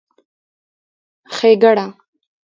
[1.35, 1.85] ښېګړه